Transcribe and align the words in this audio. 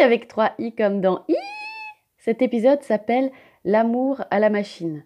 avec 0.00 0.28
3 0.28 0.52
i 0.58 0.72
comme 0.72 1.00
dans 1.00 1.24
i. 1.28 1.36
Cet 2.18 2.42
épisode 2.42 2.82
s'appelle 2.82 3.30
L'amour 3.64 4.22
à 4.30 4.38
la 4.38 4.50
machine. 4.50 5.04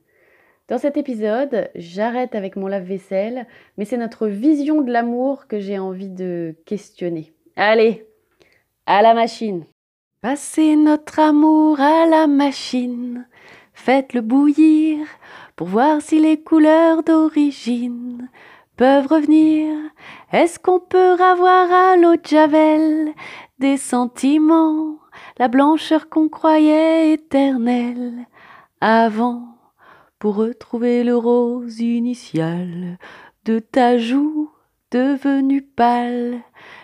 Dans 0.68 0.78
cet 0.78 0.96
épisode, 0.96 1.70
j'arrête 1.74 2.34
avec 2.34 2.56
mon 2.56 2.66
lave-vaisselle, 2.66 3.46
mais 3.76 3.84
c'est 3.84 3.96
notre 3.96 4.26
vision 4.26 4.82
de 4.82 4.92
l'amour 4.92 5.46
que 5.46 5.58
j'ai 5.58 5.78
envie 5.78 6.08
de 6.08 6.54
questionner. 6.66 7.32
Allez, 7.56 8.06
à 8.86 9.02
la 9.02 9.14
machine. 9.14 9.64
Passez 10.20 10.76
notre 10.76 11.18
amour 11.18 11.80
à 11.80 12.06
la 12.06 12.26
machine, 12.26 13.26
faites-le 13.72 14.20
bouillir 14.20 15.06
pour 15.56 15.66
voir 15.66 16.00
si 16.00 16.20
les 16.20 16.40
couleurs 16.40 17.02
d'origine 17.02 18.28
peuvent 18.76 19.08
revenir. 19.08 19.74
Est-ce 20.32 20.58
qu'on 20.58 20.80
peut 20.80 21.20
avoir 21.20 21.72
à 21.72 21.96
l'eau 21.96 22.16
de 22.16 22.24
Javel 22.24 23.12
des 23.62 23.76
sentiments, 23.76 24.98
la 25.38 25.46
blancheur 25.46 26.08
qu'on 26.08 26.28
croyait 26.28 27.12
éternelle 27.12 28.26
avant 28.80 29.56
pour 30.18 30.34
retrouver 30.34 31.04
le 31.04 31.16
rose 31.16 31.78
initial 31.78 32.98
de 33.44 33.60
ta 33.60 33.98
joue 33.98 34.50
devenue 34.90 35.62
pâle, 35.62 36.40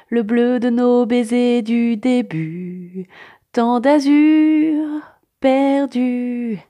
le 0.09 0.23
bleu 0.23 0.61
de 0.61 0.71
nos 0.71 1.05
baisers 1.05 1.63
du 1.63 1.97
début, 1.97 3.09
tant 3.51 3.81
d'azur 3.81 5.01
perdu. 5.41 6.61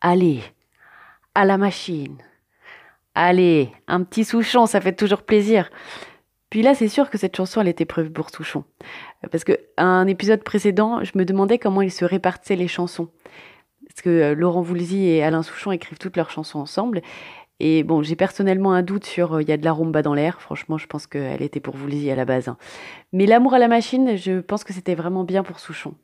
Allez, 0.00 0.42
à 1.34 1.44
la 1.44 1.58
machine. 1.58 2.18
Allez, 3.16 3.72
un 3.88 4.04
petit 4.04 4.24
Souchon, 4.24 4.66
ça 4.66 4.80
fait 4.80 4.94
toujours 4.94 5.22
plaisir. 5.22 5.70
Puis 6.50 6.62
là, 6.62 6.74
c'est 6.74 6.88
sûr 6.88 7.10
que 7.10 7.18
cette 7.18 7.36
chanson, 7.36 7.60
elle 7.60 7.68
était 7.68 7.84
prévue 7.84 8.10
pour 8.10 8.30
Souchon. 8.30 8.64
Parce 9.30 9.44
que 9.44 9.58
un 9.76 10.06
épisode 10.06 10.42
précédent, 10.44 11.02
je 11.02 11.12
me 11.18 11.24
demandais 11.24 11.58
comment 11.58 11.82
ils 11.82 11.90
se 11.92 12.04
répartissaient 12.04 12.56
les 12.56 12.68
chansons. 12.68 13.08
Parce 13.88 14.00
que 14.02 14.10
euh, 14.10 14.34
Laurent 14.34 14.62
Voulzy 14.62 15.06
et 15.06 15.22
Alain 15.24 15.42
Souchon 15.42 15.72
écrivent 15.72 15.98
toutes 15.98 16.16
leurs 16.16 16.30
chansons 16.30 16.60
ensemble. 16.60 17.02
Et 17.58 17.82
bon, 17.82 18.02
j'ai 18.02 18.16
personnellement 18.16 18.72
un 18.72 18.82
doute 18.82 19.04
sur 19.04 19.34
euh, 19.34 19.42
Il 19.42 19.48
y 19.48 19.52
a 19.52 19.56
de 19.56 19.64
la 19.64 19.72
rumba 19.72 20.02
dans 20.02 20.14
l'air. 20.14 20.40
Franchement, 20.40 20.78
je 20.78 20.86
pense 20.86 21.06
qu'elle 21.06 21.42
était 21.42 21.60
pour 21.60 21.74
Voulzy 21.76 22.10
à 22.10 22.14
la 22.14 22.24
base. 22.24 22.48
hein. 22.48 22.58
Mais 23.12 23.26
L'amour 23.26 23.54
à 23.54 23.58
la 23.58 23.68
machine, 23.68 24.16
je 24.16 24.40
pense 24.40 24.62
que 24.62 24.72
c'était 24.72 24.94
vraiment 24.94 25.24
bien 25.24 25.42
pour 25.42 25.58
Souchon. 25.58 25.94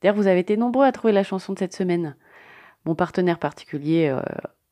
D'ailleurs, 0.00 0.14
vous 0.16 0.26
avez 0.26 0.40
été 0.40 0.56
nombreux 0.56 0.84
à 0.84 0.92
trouver 0.92 1.12
la 1.12 1.24
chanson 1.24 1.54
de 1.54 1.58
cette 1.58 1.74
semaine. 1.74 2.14
Mon 2.84 2.94
partenaire 2.94 3.38
particulier, 3.38 4.08
euh, 4.08 4.20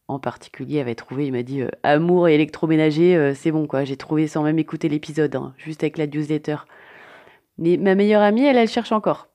en 0.08 0.18
particulier, 0.18 0.80
avait 0.80 0.94
trouvé, 0.94 1.26
il 1.26 1.32
m'a 1.32 1.42
dit 1.42 1.62
euh, 1.62 1.68
Amour 1.82 2.28
et 2.28 2.34
électroménager, 2.34 3.16
euh, 3.16 3.34
c'est 3.34 3.50
bon 3.50 3.66
quoi. 3.66 3.84
J'ai 3.84 3.96
trouvé 3.96 4.28
sans 4.28 4.42
même 4.42 4.58
écouter 4.58 4.88
l'épisode, 4.88 5.34
hein, 5.34 5.54
juste 5.58 5.82
avec 5.82 5.98
la 5.98 6.06
newsletter. 6.06 6.56
Mais 7.58 7.76
ma 7.76 7.94
meilleure 7.94 8.22
amie, 8.22 8.44
elle, 8.44 8.56
elle 8.56 8.68
cherche 8.68 8.92
encore. 8.92 9.28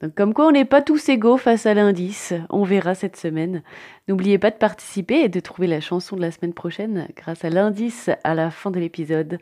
Donc, 0.00 0.14
comme 0.14 0.34
quoi, 0.34 0.48
on 0.48 0.50
n'est 0.50 0.64
pas 0.64 0.82
tous 0.82 1.08
égaux 1.08 1.36
face 1.36 1.66
à 1.66 1.74
l'indice. 1.74 2.34
On 2.50 2.64
verra 2.64 2.94
cette 2.94 3.16
semaine. 3.16 3.62
N'oubliez 4.08 4.38
pas 4.38 4.50
de 4.50 4.56
participer 4.56 5.20
et 5.20 5.28
de 5.28 5.40
trouver 5.40 5.68
la 5.68 5.80
chanson 5.80 6.16
de 6.16 6.20
la 6.20 6.30
semaine 6.30 6.52
prochaine 6.52 7.08
grâce 7.16 7.44
à 7.44 7.50
l'indice 7.50 8.10
à 8.24 8.34
la 8.34 8.50
fin 8.50 8.70
de 8.70 8.80
l'épisode. 8.80 9.38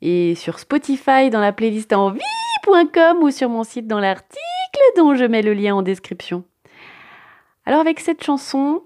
Et 0.00 0.34
sur 0.36 0.58
Spotify 0.58 1.28
dans 1.28 1.40
la 1.40 1.52
playlist 1.52 1.92
envie.com 1.92 3.18
ou 3.22 3.30
sur 3.30 3.48
mon 3.48 3.64
site 3.64 3.86
dans 3.86 4.00
l'article 4.00 4.38
dont 4.96 5.14
je 5.14 5.24
mets 5.24 5.42
le 5.42 5.52
lien 5.52 5.74
en 5.74 5.82
description. 5.82 6.44
Alors 7.66 7.80
avec 7.80 8.00
cette 8.00 8.24
chanson, 8.24 8.82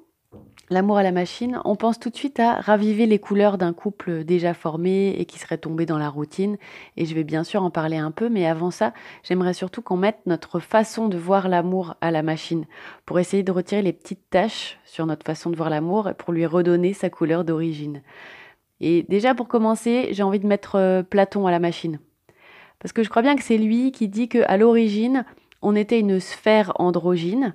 L'amour 0.70 0.96
à 0.96 1.02
la 1.02 1.12
machine, 1.12 1.60
on 1.66 1.76
pense 1.76 2.00
tout 2.00 2.08
de 2.08 2.16
suite 2.16 2.40
à 2.40 2.54
raviver 2.54 3.04
les 3.04 3.18
couleurs 3.18 3.58
d'un 3.58 3.74
couple 3.74 4.24
déjà 4.24 4.54
formé 4.54 5.10
et 5.10 5.26
qui 5.26 5.38
serait 5.38 5.58
tombé 5.58 5.84
dans 5.84 5.98
la 5.98 6.08
routine. 6.08 6.56
Et 6.96 7.04
je 7.04 7.14
vais 7.14 7.24
bien 7.24 7.44
sûr 7.44 7.62
en 7.62 7.70
parler 7.70 7.98
un 7.98 8.10
peu, 8.10 8.30
mais 8.30 8.46
avant 8.46 8.70
ça, 8.70 8.94
j'aimerais 9.22 9.52
surtout 9.52 9.82
qu'on 9.82 9.98
mette 9.98 10.20
notre 10.24 10.60
façon 10.60 11.08
de 11.08 11.18
voir 11.18 11.48
l'amour 11.48 11.96
à 12.00 12.10
la 12.10 12.22
machine, 12.22 12.64
pour 13.04 13.18
essayer 13.18 13.42
de 13.42 13.52
retirer 13.52 13.82
les 13.82 13.92
petites 13.92 14.30
taches 14.30 14.78
sur 14.86 15.04
notre 15.04 15.26
façon 15.26 15.50
de 15.50 15.56
voir 15.56 15.68
l'amour 15.68 16.08
et 16.08 16.14
pour 16.14 16.32
lui 16.32 16.46
redonner 16.46 16.94
sa 16.94 17.10
couleur 17.10 17.44
d'origine. 17.44 18.00
Et 18.80 19.02
déjà 19.02 19.34
pour 19.34 19.48
commencer, 19.48 20.08
j'ai 20.12 20.22
envie 20.22 20.40
de 20.40 20.46
mettre 20.46 20.76
euh, 20.76 21.02
Platon 21.02 21.46
à 21.46 21.50
la 21.50 21.60
machine. 21.60 22.00
Parce 22.78 22.92
que 22.92 23.02
je 23.02 23.10
crois 23.10 23.22
bien 23.22 23.36
que 23.36 23.42
c'est 23.42 23.58
lui 23.58 23.92
qui 23.92 24.08
dit 24.08 24.28
qu'à 24.28 24.56
l'origine, 24.56 25.24
on 25.62 25.76
était 25.76 26.00
une 26.00 26.20
sphère 26.20 26.72
androgyne, 26.76 27.54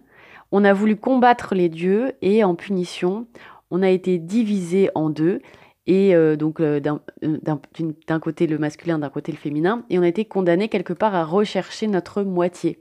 on 0.52 0.64
a 0.64 0.74
voulu 0.74 0.96
combattre 0.96 1.56
les 1.56 1.70
dieux 1.70 2.14
et 2.22 2.44
en 2.44 2.56
punition, 2.56 3.28
on 3.72 3.82
a 3.82 3.90
été 3.90 4.18
divisé 4.18 4.90
en 4.96 5.10
deux. 5.10 5.42
Et 5.88 6.14
euh, 6.14 6.36
donc 6.36 6.60
euh, 6.60 6.80
d'un 6.80 7.02
d'un- 7.24 8.20
côté 8.20 8.46
le 8.46 8.60
masculin, 8.60 9.00
d'un 9.00 9.10
côté 9.10 9.32
le 9.32 9.40
féminin, 9.40 9.86
et 9.90 9.98
on 9.98 10.04
a 10.04 10.08
été 10.08 10.24
condamné 10.24 10.70
quelque 10.70 10.94
part 10.94 11.16
à 11.16 11.24
rechercher 11.26 11.88
notre 11.88 12.22
moitié. 12.22 12.80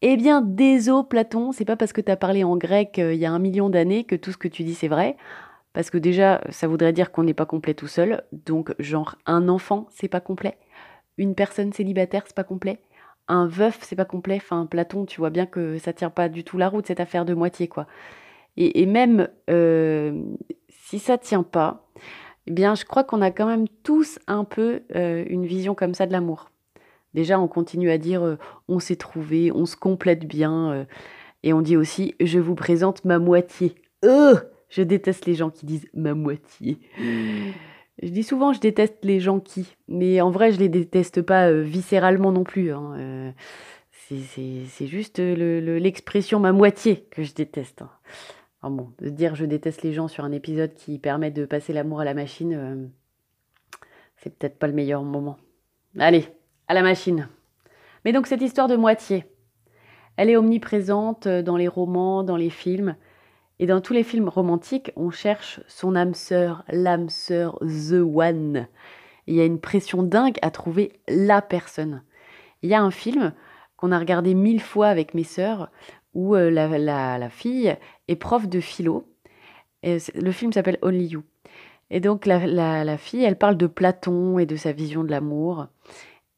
Eh 0.00 0.16
bien, 0.16 0.40
désolé 0.40 1.04
Platon, 1.06 1.52
c'est 1.52 1.66
pas 1.66 1.76
parce 1.76 1.92
que 1.92 2.00
tu 2.00 2.10
as 2.10 2.16
parlé 2.16 2.44
en 2.44 2.56
grec 2.56 2.98
euh, 2.98 3.12
il 3.12 3.20
y 3.20 3.26
a 3.26 3.32
un 3.32 3.38
million 3.38 3.68
d'années 3.68 4.04
que 4.04 4.16
tout 4.16 4.32
ce 4.32 4.38
que 4.38 4.48
tu 4.48 4.62
dis 4.62 4.74
c'est 4.74 4.88
vrai. 4.88 5.16
Parce 5.74 5.90
que 5.90 5.98
déjà, 5.98 6.40
ça 6.48 6.66
voudrait 6.68 6.94
dire 6.94 7.12
qu'on 7.12 7.24
n'est 7.24 7.34
pas 7.34 7.44
complet 7.44 7.74
tout 7.74 7.86
seul. 7.88 8.22
Donc, 8.32 8.74
genre, 8.78 9.16
un 9.26 9.46
enfant, 9.50 9.86
c'est 9.90 10.08
pas 10.08 10.20
complet. 10.20 10.56
Une 11.18 11.34
personne 11.34 11.74
célibataire, 11.74 12.22
c'est 12.26 12.34
pas 12.34 12.44
complet 12.44 12.78
un 13.28 13.46
veuf, 13.46 13.78
c'est 13.82 13.96
pas 13.96 14.04
complet. 14.04 14.36
Enfin, 14.36 14.66
Platon, 14.66 15.06
tu 15.06 15.20
vois 15.20 15.30
bien 15.30 15.46
que 15.46 15.78
ça 15.78 15.92
tient 15.92 16.10
pas 16.10 16.28
du 16.28 16.44
tout 16.44 16.58
la 16.58 16.68
route, 16.68 16.86
cette 16.86 17.00
affaire 17.00 17.24
de 17.24 17.34
moitié, 17.34 17.68
quoi. 17.68 17.86
Et, 18.58 18.86
même 18.86 19.28
euh, 19.50 20.22
si 20.70 20.98
ça 20.98 21.18
tient 21.18 21.42
pas, 21.42 21.86
eh 22.46 22.52
bien, 22.52 22.74
je 22.74 22.86
crois 22.86 23.04
qu'on 23.04 23.20
a 23.20 23.30
quand 23.30 23.46
même 23.46 23.68
tous 23.82 24.18
un 24.26 24.44
peu 24.44 24.82
euh, 24.94 25.24
une 25.28 25.44
vision 25.44 25.74
comme 25.74 25.92
ça 25.92 26.06
de 26.06 26.12
l'amour. 26.12 26.50
Déjà, 27.12 27.38
on 27.38 27.48
continue 27.48 27.90
à 27.90 27.98
dire 27.98 28.22
euh, 28.22 28.38
on 28.68 28.78
s'est 28.78 28.96
trouvé, 28.96 29.52
on 29.52 29.66
se 29.66 29.76
complète 29.76 30.26
bien, 30.26 30.86
et 31.42 31.52
on 31.52 31.60
dit 31.60 31.76
aussi 31.76 32.14
je 32.18 32.38
vous 32.38 32.54
présente 32.54 33.04
ma 33.04 33.18
moitié. 33.18 33.74
Je 34.02 34.82
déteste 34.82 35.26
les 35.26 35.34
gens 35.34 35.50
qui 35.50 35.66
disent 35.66 35.88
ma 35.92 36.14
moitié. 36.14 36.78
Je 38.02 38.08
dis 38.10 38.22
souvent 38.22 38.52
je 38.52 38.60
déteste 38.60 38.98
les 39.04 39.20
gens 39.20 39.40
qui, 39.40 39.74
mais 39.88 40.20
en 40.20 40.30
vrai 40.30 40.52
je 40.52 40.58
les 40.58 40.68
déteste 40.68 41.22
pas 41.22 41.48
euh, 41.48 41.62
viscéralement 41.62 42.30
non 42.32 42.44
plus. 42.44 42.72
hein, 42.72 42.92
euh, 42.98 43.30
c'est- 44.08 44.86
juste 44.86 45.18
le- 45.18 45.78
l'expression 45.78 46.38
ma 46.38 46.52
moitié 46.52 47.06
que 47.10 47.22
je 47.22 47.34
déteste. 47.34 47.82
hein. 47.82 47.90
De 49.00 49.10
dire 49.10 49.34
je 49.36 49.44
déteste 49.44 49.82
les 49.82 49.92
gens 49.92 50.08
sur 50.08 50.24
un 50.24 50.32
épisode 50.32 50.74
qui 50.74 50.98
permet 50.98 51.30
de 51.30 51.44
passer 51.44 51.72
l'amour 51.72 52.00
à 52.00 52.04
la 52.04 52.14
machine, 52.14 52.52
euh, 52.54 52.86
c'est 54.16 54.36
peut-être 54.36 54.58
pas 54.58 54.66
le 54.66 54.72
meilleur 54.72 55.02
moment. 55.04 55.36
Allez, 55.98 56.26
à 56.66 56.74
la 56.74 56.82
machine. 56.82 57.28
Mais 58.04 58.12
donc 58.12 58.26
cette 58.26 58.42
histoire 58.42 58.66
de 58.68 58.74
moitié, 58.76 59.24
elle 60.16 60.30
est 60.30 60.36
omniprésente 60.36 61.26
euh, 61.28 61.42
dans 61.42 61.56
les 61.56 61.68
romans, 61.68 62.24
dans 62.24 62.36
les 62.36 62.50
films. 62.50 62.96
Et 63.58 63.66
dans 63.66 63.80
tous 63.80 63.92
les 63.94 64.02
films 64.02 64.28
romantiques, 64.28 64.92
on 64.96 65.10
cherche 65.10 65.60
son 65.66 65.96
âme 65.96 66.14
sœur, 66.14 66.64
l'âme 66.68 67.08
sœur, 67.08 67.58
the 67.60 68.02
one. 68.02 68.66
Il 69.26 69.34
y 69.34 69.40
a 69.40 69.44
une 69.44 69.60
pression 69.60 70.02
dingue 70.02 70.38
à 70.42 70.50
trouver 70.50 70.92
la 71.08 71.40
personne. 71.42 72.02
Il 72.62 72.70
y 72.70 72.74
a 72.74 72.82
un 72.82 72.90
film 72.90 73.32
qu'on 73.76 73.92
a 73.92 73.98
regardé 73.98 74.34
mille 74.34 74.60
fois 74.60 74.88
avec 74.88 75.14
mes 75.14 75.24
sœurs 75.24 75.70
où 76.14 76.34
euh, 76.34 76.50
la, 76.50 76.78
la- 76.78 77.18
la 77.18 77.30
fille 77.30 77.74
est 78.08 78.16
prof 78.16 78.46
de 78.48 78.60
philo. 78.60 79.08
Et 79.82 79.98
le 80.14 80.32
film 80.32 80.52
s'appelle 80.52 80.78
Only 80.82 81.06
You. 81.06 81.22
Et 81.90 82.00
donc 82.00 82.26
la, 82.26 82.46
la- 82.46 82.84
la 82.84 82.98
fille, 82.98 83.24
elle 83.24 83.38
parle 83.38 83.56
de 83.56 83.66
Platon 83.66 84.38
et 84.38 84.46
de 84.46 84.56
sa 84.56 84.72
vision 84.72 85.02
de 85.04 85.10
l'amour. 85.10 85.66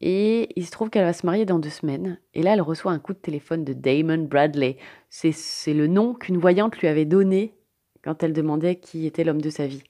Et 0.01 0.53
il 0.57 0.65
se 0.65 0.71
trouve 0.71 0.91
qu'elle 0.91 1.05
va 1.05 1.13
se 1.13 1.27
marier 1.27 1.45
dans 1.45 1.59
deux 1.59 1.71
semaines. 1.71 2.19
Et 2.35 2.43
là, 2.43 2.55
elle 2.55 2.63
reçoit 2.63 2.93
un 2.93 2.99
coup 2.99 3.13
de 3.13 3.19
téléphone 3.19 3.65
de 3.65 3.73
Damon 3.73 4.25
Bradley. 4.25 4.77
C'est 5.11 5.75
le 5.75 5.87
nom 5.87 6.15
qu'une 6.15 6.39
voyante 6.39 6.79
lui 6.79 6.87
avait 6.87 7.05
donné 7.05 7.55
quand 8.05 8.23
elle 8.23 8.33
demandait 8.33 8.77
qui 8.77 9.07
était 9.07 9.25
l'homme 9.25 9.43
de 9.43 9.51
sa 9.51 9.67
vie. 9.67 9.83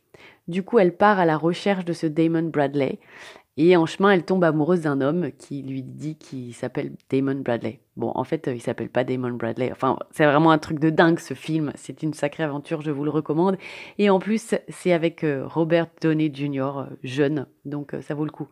Du 0.49 0.62
coup, 0.62 0.78
elle 0.78 0.96
part 0.96 1.19
à 1.19 1.26
la 1.26 1.37
recherche 1.37 1.84
de 1.84 1.93
ce 1.93 2.06
Damon 2.06 2.44
Bradley. 2.44 2.99
Et 3.60 3.76
en 3.76 3.87
chemin, 3.87 4.12
elle 4.12 4.25
tombe 4.25 4.44
amoureuse 4.44 4.82
d'un 4.82 5.00
homme 5.00 5.32
qui 5.32 5.62
lui 5.62 5.82
dit 5.82 6.14
qu'il 6.14 6.55
s'appelle 6.55 6.93
Damon 7.10 7.34
Bradley. 7.34 7.81
Bon, 7.96 8.12
en 8.14 8.22
fait, 8.22 8.46
euh, 8.46 8.55
il 8.55 8.60
s'appelle 8.60 8.88
pas 8.88 9.02
Damon 9.02 9.32
Bradley. 9.32 9.72
Enfin, 9.72 9.99
c'est 10.12 10.25
vraiment 10.25 10.52
un 10.52 10.58
truc 10.58 10.78
de 10.78 10.90
dingue 10.90 11.19
ce 11.19 11.34
film. 11.34 11.72
C'est 11.75 12.05
une 12.05 12.14
sacrée 12.14 12.44
aventure, 12.44 12.82
je 12.82 12.93
vous 12.93 13.02
le 13.02 13.10
recommande. 13.10 13.58
Et 13.99 14.10
en 14.10 14.20
plus, 14.20 14.55
c'est 14.69 14.93
avec 14.93 15.25
euh, 15.25 15.44
Robert 15.44 15.88
Downey 16.00 16.31
Jr., 16.32 16.60
euh, 16.60 16.84
jeune. 17.02 17.46
Donc, 17.64 17.96
ça 18.00 18.14
vaut 18.14 18.25
le 18.25 18.31
coup. 18.31 18.46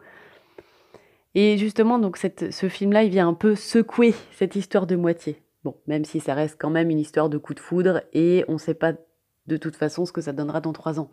Et 1.38 1.58
justement, 1.58 1.98
donc 1.98 2.16
ce 2.16 2.68
film-là, 2.70 3.02
il 3.02 3.10
vient 3.10 3.28
un 3.28 3.34
peu 3.34 3.54
secouer 3.54 4.14
cette 4.32 4.56
histoire 4.56 4.86
de 4.86 4.96
moitié. 4.96 5.42
Bon, 5.64 5.76
même 5.86 6.06
si 6.06 6.18
ça 6.18 6.32
reste 6.32 6.56
quand 6.58 6.70
même 6.70 6.88
une 6.88 6.98
histoire 6.98 7.28
de 7.28 7.36
coup 7.36 7.52
de 7.52 7.60
foudre 7.60 8.00
et 8.14 8.42
on 8.48 8.54
ne 8.54 8.58
sait 8.58 8.72
pas 8.72 8.94
de 9.46 9.56
toute 9.58 9.76
façon 9.76 10.06
ce 10.06 10.12
que 10.12 10.22
ça 10.22 10.32
donnera 10.32 10.62
dans 10.62 10.72
trois 10.72 10.98
ans. 10.98 11.10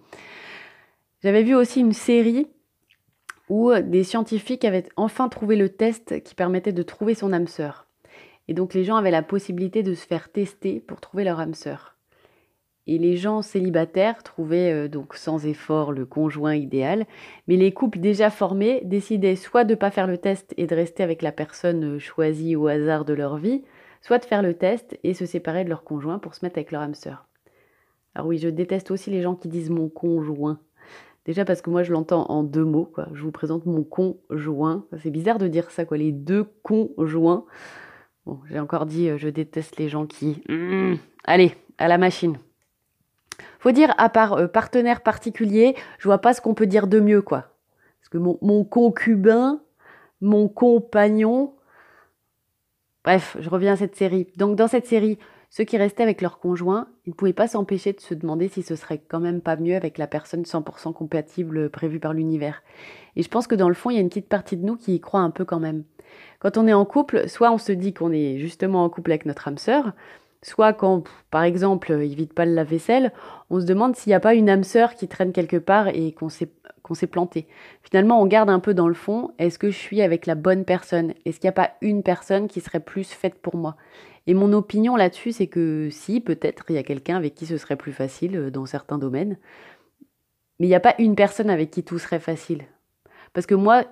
J'avais 1.23 1.43
vu 1.43 1.55
aussi 1.55 1.81
une 1.81 1.91
série 1.91 2.47
où 3.49 3.73
des 3.73 4.05
scientifiques 4.05 4.63
avaient 4.63 4.87
enfin 4.95 5.27
trouvé 5.27 5.57
le 5.57 5.67
test 5.67 6.23
qui 6.23 6.35
permettait 6.35 6.71
de 6.71 6.83
trouver 6.83 7.15
son 7.15 7.33
âme 7.33 7.47
sœur. 7.47 7.87
Et 8.47 8.53
donc 8.53 8.73
les 8.73 8.85
gens 8.85 8.95
avaient 8.95 9.11
la 9.11 9.23
possibilité 9.23 9.83
de 9.83 9.93
se 9.93 10.07
faire 10.07 10.31
tester 10.31 10.79
pour 10.79 11.01
trouver 11.01 11.25
leur 11.25 11.41
âme 11.41 11.53
sœur. 11.53 11.92
Et 12.85 12.97
les 12.97 13.15
gens 13.15 13.41
célibataires 13.41 14.23
trouvaient 14.23 14.71
euh, 14.71 14.87
donc 14.89 15.15
sans 15.15 15.45
effort 15.45 15.93
le 15.93 16.05
conjoint 16.05 16.55
idéal, 16.55 17.05
mais 17.47 17.55
les 17.55 17.71
couples 17.71 17.99
déjà 17.99 18.29
formés 18.29 18.81
décidaient 18.83 19.37
soit 19.37 19.63
de 19.63 19.71
ne 19.71 19.79
pas 19.79 19.91
faire 19.91 20.07
le 20.07 20.17
test 20.17 20.53
et 20.57 20.67
de 20.67 20.75
rester 20.75 21.01
avec 21.01 21.21
la 21.21 21.31
personne 21.31 21.95
euh, 21.95 21.99
choisie 21.99 22.55
au 22.55 22.67
hasard 22.67 23.05
de 23.05 23.13
leur 23.13 23.37
vie, 23.37 23.63
soit 24.01 24.19
de 24.19 24.25
faire 24.25 24.41
le 24.41 24.53
test 24.53 24.99
et 25.03 25.13
se 25.13 25.25
séparer 25.25 25.63
de 25.63 25.69
leur 25.69 25.83
conjoint 25.83 26.19
pour 26.19 26.35
se 26.35 26.43
mettre 26.43 26.57
avec 26.57 26.71
leur 26.71 26.81
âme 26.81 26.93
sœur. 26.93 27.25
Alors 28.15 28.27
oui, 28.27 28.37
je 28.37 28.49
déteste 28.49 28.91
aussi 28.91 29.09
les 29.09 29.21
gens 29.21 29.35
qui 29.35 29.47
disent 29.47 29.69
mon 29.69 29.87
conjoint. 29.87 30.59
Déjà 31.25 31.45
parce 31.45 31.61
que 31.61 31.69
moi 31.69 31.83
je 31.83 31.93
l'entends 31.93 32.29
en 32.29 32.43
deux 32.43 32.65
mots, 32.65 32.89
quoi. 32.93 33.07
Je 33.13 33.23
vous 33.23 33.31
présente 33.31 33.65
mon 33.65 33.83
conjoint. 33.83 34.85
C'est 35.01 35.09
bizarre 35.09 35.37
de 35.37 35.47
dire 35.47 35.71
ça, 35.71 35.85
quoi, 35.85 35.97
les 35.97 36.11
deux 36.11 36.45
conjoints. 36.63 37.45
Bon, 38.25 38.39
j'ai 38.49 38.59
encore 38.59 38.85
dit, 38.85 39.09
euh, 39.09 39.17
je 39.17 39.29
déteste 39.29 39.77
les 39.77 39.87
gens 39.87 40.05
qui. 40.05 40.41
Mmh, 40.49 40.95
allez, 41.23 41.53
à 41.77 41.87
la 41.87 41.97
machine. 41.97 42.37
Faut 43.63 43.71
dire, 43.71 43.93
à 43.97 44.09
part 44.09 44.33
euh, 44.33 44.47
partenaire 44.47 44.99
particulier, 44.99 45.73
je 45.97 46.09
vois 46.09 46.17
pas 46.17 46.33
ce 46.33 46.41
qu'on 46.41 46.53
peut 46.53 46.67
dire 46.67 46.85
de 46.85 46.99
mieux, 46.99 47.21
quoi. 47.21 47.45
Parce 48.01 48.09
que 48.09 48.17
mon, 48.17 48.65
concubin, 48.65 49.61
mon 50.19 50.49
compagnon. 50.49 51.53
Bref, 53.05 53.37
je 53.39 53.49
reviens 53.49 53.71
à 53.71 53.77
cette 53.77 53.95
série. 53.95 54.27
Donc, 54.35 54.57
dans 54.57 54.67
cette 54.67 54.85
série, 54.85 55.17
ceux 55.49 55.63
qui 55.63 55.77
restaient 55.77 56.03
avec 56.03 56.21
leur 56.21 56.39
conjoint, 56.39 56.89
ils 57.05 57.11
ne 57.11 57.15
pouvaient 57.15 57.31
pas 57.31 57.47
s'empêcher 57.47 57.93
de 57.93 58.01
se 58.01 58.13
demander 58.13 58.49
si 58.49 58.63
ce 58.63 58.75
serait 58.75 58.97
quand 58.97 59.21
même 59.21 59.39
pas 59.39 59.55
mieux 59.55 59.77
avec 59.77 59.97
la 59.97 60.07
personne 60.07 60.43
100% 60.43 60.91
compatible 60.91 61.69
prévue 61.69 62.01
par 62.01 62.11
l'univers. 62.11 62.63
Et 63.15 63.23
je 63.23 63.29
pense 63.29 63.47
que 63.47 63.55
dans 63.55 63.69
le 63.69 63.75
fond, 63.75 63.91
il 63.91 63.95
y 63.95 63.97
a 63.97 64.01
une 64.01 64.09
petite 64.09 64.27
partie 64.27 64.57
de 64.57 64.65
nous 64.65 64.75
qui 64.75 64.95
y 64.95 64.99
croit 64.99 65.21
un 65.21 65.31
peu 65.31 65.45
quand 65.45 65.61
même. 65.61 65.85
Quand 66.39 66.57
on 66.57 66.67
est 66.67 66.73
en 66.73 66.83
couple, 66.83 67.29
soit 67.29 67.49
on 67.49 67.57
se 67.57 67.71
dit 67.71 67.93
qu'on 67.93 68.11
est 68.11 68.39
justement 68.39 68.83
en 68.83 68.89
couple 68.89 69.11
avec 69.11 69.25
notre 69.25 69.47
âme 69.47 69.57
sœur, 69.57 69.93
Soit 70.43 70.73
quand, 70.73 71.03
par 71.31 71.43
exemple, 71.43 71.97
il 72.03 72.15
vide 72.15 72.33
pas 72.33 72.45
le 72.45 72.53
lave-vaisselle, 72.53 73.13
on 73.49 73.61
se 73.61 73.65
demande 73.65 73.95
s'il 73.95 74.11
n'y 74.11 74.15
a 74.15 74.19
pas 74.19 74.35
une 74.35 74.49
âme 74.49 74.65
sœur 74.65 74.93
qui 74.95 75.07
traîne 75.07 75.31
quelque 75.31 75.57
part 75.57 75.87
et 75.87 76.11
qu'on 76.11 76.27
s'est, 76.27 76.49
qu'on 76.81 76.93
s'est 76.93 77.07
planté. 77.07 77.47
Finalement, 77.81 78.21
on 78.21 78.25
garde 78.25 78.49
un 78.49 78.59
peu 78.59 78.73
dans 78.73 78.89
le 78.89 78.93
fond, 78.93 79.31
est-ce 79.39 79.57
que 79.57 79.71
je 79.71 79.77
suis 79.77 80.01
avec 80.01 80.25
la 80.25 80.35
bonne 80.35 80.65
personne? 80.65 81.13
Est-ce 81.25 81.39
qu'il 81.39 81.47
n'y 81.47 81.53
a 81.53 81.53
pas 81.53 81.71
une 81.81 82.03
personne 82.03 82.49
qui 82.49 82.59
serait 82.59 82.81
plus 82.81 83.09
faite 83.09 83.35
pour 83.41 83.55
moi? 83.55 83.77
Et 84.27 84.33
mon 84.33 84.51
opinion 84.51 84.97
là-dessus, 84.97 85.31
c'est 85.31 85.47
que 85.47 85.87
si, 85.91 86.19
peut-être, 86.19 86.65
il 86.69 86.75
y 86.75 86.79
a 86.79 86.83
quelqu'un 86.83 87.15
avec 87.15 87.35
qui 87.35 87.45
ce 87.45 87.57
serait 87.57 87.75
plus 87.77 87.93
facile 87.93 88.35
euh, 88.37 88.51
dans 88.51 88.65
certains 88.65 88.97
domaines. 88.97 89.37
Mais 90.59 90.67
il 90.67 90.69
n'y 90.69 90.75
a 90.75 90.81
pas 90.81 90.95
une 90.99 91.15
personne 91.15 91.49
avec 91.49 91.71
qui 91.71 91.83
tout 91.83 91.99
serait 91.99 92.19
facile. 92.19 92.65
Parce 93.33 93.45
que 93.45 93.55
moi, 93.55 93.85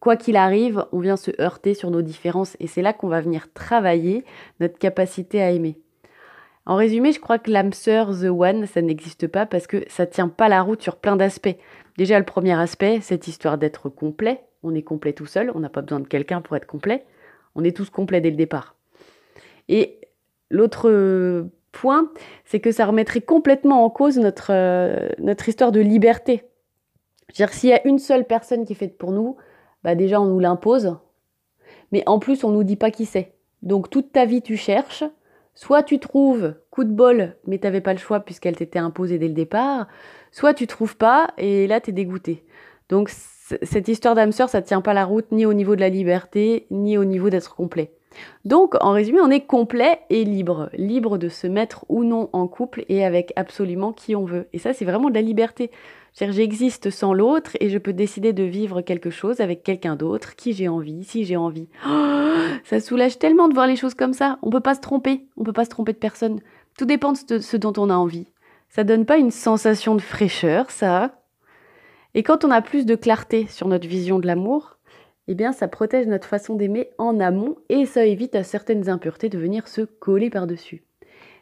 quoi 0.00 0.16
qu'il 0.16 0.36
arrive, 0.36 0.84
on 0.92 0.98
vient 0.98 1.16
se 1.16 1.30
heurter 1.40 1.74
sur 1.74 1.90
nos 1.90 2.02
différences 2.02 2.56
et 2.60 2.66
c'est 2.66 2.82
là 2.82 2.92
qu'on 2.92 3.08
va 3.08 3.20
venir 3.20 3.52
travailler 3.52 4.24
notre 4.58 4.78
capacité 4.78 5.40
à 5.40 5.50
aimer. 5.52 5.81
En 6.64 6.76
résumé, 6.76 7.12
je 7.12 7.20
crois 7.20 7.38
que 7.38 7.50
l'âme 7.50 7.72
sœur, 7.72 8.10
The 8.10 8.30
One, 8.30 8.66
ça 8.66 8.82
n'existe 8.82 9.26
pas 9.26 9.46
parce 9.46 9.66
que 9.66 9.84
ça 9.88 10.06
tient 10.06 10.28
pas 10.28 10.48
la 10.48 10.62
route 10.62 10.82
sur 10.82 10.96
plein 10.96 11.16
d'aspects. 11.16 11.56
Déjà, 11.98 12.18
le 12.18 12.24
premier 12.24 12.58
aspect, 12.58 13.00
cette 13.00 13.26
histoire 13.26 13.58
d'être 13.58 13.88
complet. 13.88 14.44
On 14.62 14.74
est 14.74 14.82
complet 14.82 15.12
tout 15.12 15.26
seul, 15.26 15.50
on 15.54 15.60
n'a 15.60 15.68
pas 15.68 15.82
besoin 15.82 15.98
de 15.98 16.06
quelqu'un 16.06 16.40
pour 16.40 16.56
être 16.56 16.66
complet. 16.66 17.04
On 17.56 17.64
est 17.64 17.76
tous 17.76 17.90
complets 17.90 18.20
dès 18.20 18.30
le 18.30 18.36
départ. 18.36 18.76
Et 19.68 20.00
l'autre 20.50 21.50
point, 21.72 22.10
c'est 22.44 22.60
que 22.60 22.70
ça 22.70 22.86
remettrait 22.86 23.22
complètement 23.22 23.84
en 23.84 23.90
cause 23.90 24.18
notre, 24.18 24.52
euh, 24.52 25.08
histoire 25.46 25.72
de 25.72 25.80
liberté. 25.80 26.44
C'est-à-dire, 27.28 27.54
s'il 27.54 27.70
y 27.70 27.74
a 27.74 27.86
une 27.86 27.98
seule 27.98 28.26
personne 28.26 28.64
qui 28.64 28.74
fait 28.74 28.88
pour 28.88 29.10
nous, 29.10 29.36
bah 29.82 29.94
déjà 29.94 30.20
on 30.20 30.26
nous 30.26 30.38
l'impose, 30.38 30.96
mais 31.90 32.02
en 32.06 32.18
plus 32.18 32.44
on 32.44 32.50
nous 32.50 32.62
dit 32.62 32.76
pas 32.76 32.90
qui 32.90 33.06
c'est. 33.06 33.32
Donc 33.62 33.90
toute 33.90 34.12
ta 34.12 34.26
vie 34.26 34.42
tu 34.42 34.56
cherches, 34.56 35.04
soit 35.54 35.82
tu 35.82 35.98
trouves 35.98 36.54
coup 36.70 36.84
de 36.84 36.92
bol, 36.92 37.36
mais 37.46 37.58
t'avais 37.58 37.80
pas 37.80 37.92
le 37.92 37.98
choix 37.98 38.20
puisqu'elle 38.20 38.56
t'était 38.56 38.78
imposée 38.78 39.18
dès 39.18 39.28
le 39.28 39.34
départ, 39.34 39.86
soit 40.30 40.54
tu 40.54 40.66
trouves 40.66 40.96
pas 40.96 41.32
et 41.38 41.66
là 41.66 41.80
t'es 41.80 41.92
dégoûté. 41.92 42.44
Donc 42.88 43.10
cette 43.10 43.88
histoire 43.88 44.14
d'âme 44.14 44.32
sœur, 44.32 44.48
ça 44.48 44.62
tient 44.62 44.80
pas 44.80 44.94
la 44.94 45.04
route 45.04 45.30
ni 45.32 45.46
au 45.46 45.54
niveau 45.54 45.76
de 45.76 45.80
la 45.80 45.88
liberté, 45.88 46.66
ni 46.70 46.96
au 46.98 47.04
niveau 47.04 47.30
d'être 47.30 47.54
complet. 47.54 47.92
Donc, 48.44 48.74
en 48.80 48.92
résumé, 48.92 49.20
on 49.20 49.30
est 49.30 49.46
complet 49.46 50.00
et 50.10 50.24
libre. 50.24 50.70
Libre 50.74 51.18
de 51.18 51.28
se 51.28 51.46
mettre 51.46 51.84
ou 51.88 52.04
non 52.04 52.28
en 52.32 52.48
couple 52.48 52.84
et 52.88 53.04
avec 53.04 53.32
absolument 53.36 53.92
qui 53.92 54.16
on 54.16 54.24
veut. 54.24 54.48
Et 54.52 54.58
ça, 54.58 54.72
c'est 54.72 54.84
vraiment 54.84 55.10
de 55.10 55.14
la 55.14 55.22
liberté. 55.22 55.70
J'existe 56.14 56.90
sans 56.90 57.14
l'autre 57.14 57.52
et 57.60 57.70
je 57.70 57.78
peux 57.78 57.94
décider 57.94 58.32
de 58.32 58.42
vivre 58.42 58.82
quelque 58.82 59.10
chose 59.10 59.40
avec 59.40 59.62
quelqu'un 59.62 59.96
d'autre, 59.96 60.36
qui 60.36 60.52
j'ai 60.52 60.68
envie, 60.68 61.04
si 61.04 61.24
j'ai 61.24 61.36
envie. 61.36 61.68
Oh, 61.88 62.32
ça 62.64 62.80
soulage 62.80 63.18
tellement 63.18 63.48
de 63.48 63.54
voir 63.54 63.66
les 63.66 63.76
choses 63.76 63.94
comme 63.94 64.12
ça. 64.12 64.38
On 64.42 64.50
peut 64.50 64.60
pas 64.60 64.74
se 64.74 64.80
tromper. 64.80 65.26
On 65.36 65.44
peut 65.44 65.54
pas 65.54 65.64
se 65.64 65.70
tromper 65.70 65.92
de 65.92 65.98
personne. 65.98 66.40
Tout 66.78 66.84
dépend 66.84 67.12
de 67.12 67.38
ce 67.38 67.56
dont 67.56 67.72
on 67.78 67.88
a 67.88 67.94
envie. 67.94 68.26
Ça 68.68 68.84
donne 68.84 69.06
pas 69.06 69.16
une 69.16 69.30
sensation 69.30 69.94
de 69.94 70.00
fraîcheur, 70.00 70.70
ça. 70.70 71.22
Et 72.14 72.22
quand 72.22 72.44
on 72.44 72.50
a 72.50 72.60
plus 72.60 72.84
de 72.84 72.94
clarté 72.94 73.46
sur 73.48 73.68
notre 73.68 73.88
vision 73.88 74.18
de 74.18 74.26
l'amour, 74.26 74.78
eh 75.32 75.34
bien 75.34 75.52
ça 75.52 75.66
protège 75.66 76.06
notre 76.08 76.28
façon 76.28 76.56
d'aimer 76.56 76.90
en 76.98 77.18
amont 77.18 77.56
et 77.70 77.86
ça 77.86 78.04
évite 78.04 78.34
à 78.34 78.44
certaines 78.44 78.90
impuretés 78.90 79.30
de 79.30 79.38
venir 79.38 79.66
se 79.66 79.80
coller 79.80 80.28
par-dessus. 80.28 80.84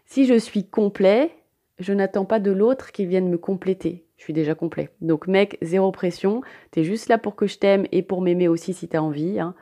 Si 0.06 0.26
je 0.26 0.38
suis 0.38 0.64
complet, 0.64 1.32
je 1.80 1.92
n'attends 1.92 2.24
pas 2.24 2.38
de 2.38 2.52
l'autre 2.52 2.92
qu'il 2.92 3.08
vienne 3.08 3.28
me 3.28 3.36
compléter. 3.36 4.04
Je 4.16 4.22
suis 4.22 4.32
déjà 4.32 4.54
complet. 4.54 4.90
Donc 5.00 5.26
mec, 5.26 5.58
zéro 5.60 5.90
pression. 5.90 6.40
T'es 6.70 6.84
juste 6.84 7.08
là 7.08 7.18
pour 7.18 7.34
que 7.34 7.48
je 7.48 7.58
t'aime 7.58 7.84
et 7.90 8.02
pour 8.02 8.22
m'aimer 8.22 8.46
aussi 8.46 8.74
si 8.74 8.86
t'as 8.86 9.00
envie. 9.00 9.40
Hein. 9.40 9.56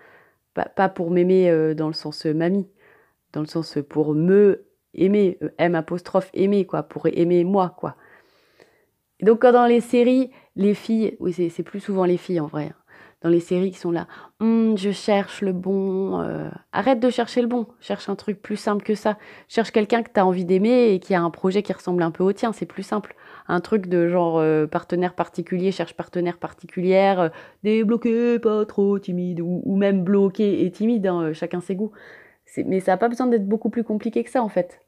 Pas, 0.53 0.91
pour 0.91 1.11
m'aimer 1.11 1.49
euh, 1.49 1.73
dans 1.73 1.87
le 1.87 1.95
sens 1.95 2.27
euh, 2.27 2.35
mamie, 2.35 2.69
dans 3.33 3.41
le 3.41 3.47
sens 3.47 3.79
euh, 3.79 3.83
pour 3.83 4.13
me 4.13 4.67
aimer, 4.93 5.39
M 5.57 5.75
apostrophe 5.75 6.29
aimer, 6.35 6.67
quoi, 6.67 6.83
pour 6.83 7.07
aimer 7.07 7.45
moi, 7.45 7.75
quoi. 7.79 7.97
donc 9.23 9.41
quand 9.41 9.53
dans 9.53 9.67
les 9.67 9.81
séries, 9.81 10.31
les 10.55 10.75
filles, 10.75 11.17
oui 11.19 11.33
c'est 11.33 11.63
plus 11.63 11.81
souvent 11.81 12.05
les 12.05 12.17
filles 12.19 12.41
en 12.41 12.47
vrai, 12.47 12.73
hein 12.75 12.83
dans 13.23 13.29
les 13.29 13.41
séries 13.41 13.73
qui 13.73 13.79
sont 13.79 13.91
là. 13.91 14.07
Hum, 14.41 14.79
je 14.79 14.91
cherche 14.91 15.43
le 15.43 15.53
bon. 15.53 16.21
Euh, 16.21 16.49
arrête 16.73 17.01
de 17.01 17.11
chercher 17.11 17.43
le 17.43 17.49
bon. 17.49 17.67
Cherche 17.81 18.09
un 18.09 18.15
truc 18.15 18.41
plus 18.41 18.57
simple 18.57 18.85
que 18.85 18.95
ça. 18.95 19.19
Cherche 19.49 19.73
quelqu'un 19.73 20.03
que 20.03 20.11
tu 20.13 20.21
as 20.21 20.27
envie 20.27 20.45
d'aimer 20.45 20.93
et 20.93 21.01
qui 21.01 21.15
a 21.15 21.23
un 21.23 21.31
projet 21.31 21.63
qui 21.63 21.73
ressemble 21.73 22.03
un 22.03 22.11
peu 22.11 22.23
au 22.23 22.33
tien. 22.33 22.53
C'est 22.53 22.67
plus 22.67 22.85
simple. 22.85 23.17
Un 23.49 23.61
truc 23.61 23.87
de 23.87 24.09
genre 24.09 24.39
euh, 24.39 24.67
partenaire 24.67 25.15
particulier, 25.15 25.73
cherche 25.73 25.95
partenaire 25.95 26.39
particulière, 26.39 27.21
euh, 27.21 27.29
débloqué, 27.65 28.39
pas 28.39 28.65
trop 28.67 28.99
timide, 28.99 29.41
ou, 29.41 29.77
même 29.77 30.05
bloqué 30.05 30.65
et 30.65 30.71
timide, 30.71 31.07
hein, 31.07 31.33
chacun 31.33 31.61
ses 31.61 31.75
goûts. 31.75 31.93
Mais 32.65 32.81
ça 32.81 32.93
n'a 32.93 32.99
pas 32.99 33.09
besoin 33.09 33.27
d'être 33.27 33.47
beaucoup 33.47 33.71
plus 33.71 33.85
compliqué 33.85 34.25
que 34.25 34.31
ça 34.31 34.43
en 34.43 34.49
fait. 34.49 34.81